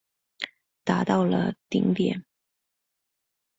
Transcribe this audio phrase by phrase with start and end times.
[0.83, 2.25] 达到了顶点。